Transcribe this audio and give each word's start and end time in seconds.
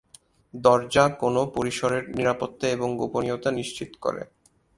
দরজা 0.53 1.05
কোন 1.21 1.35
পরিসরের 1.55 2.03
নিরাপত্তা 2.09 2.65
এবং 2.67 2.89
গোপনীয়তা 2.97 3.49
নিশ্চিত 3.51 3.91
করে। 4.01 4.21